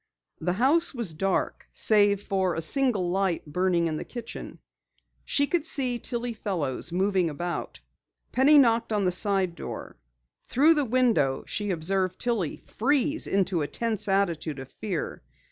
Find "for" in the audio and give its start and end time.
2.23-2.55